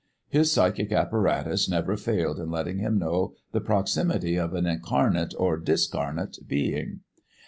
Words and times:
His 0.29 0.51
psychic 0.51 0.91
apparatus 0.91 1.69
never 1.69 1.95
failed 1.95 2.39
in 2.39 2.49
letting 2.49 2.79
him 2.79 2.97
know 2.97 3.35
the 3.51 3.61
proximity 3.61 4.35
of 4.35 4.51
an 4.55 4.65
incarnate 4.65 5.35
or 5.37 5.59
discarnate 5.59 6.39
being. 6.47 7.01